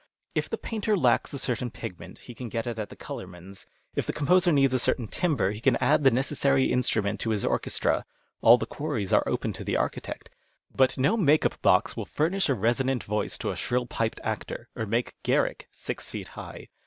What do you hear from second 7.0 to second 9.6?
to his orchestra. All the quarries are open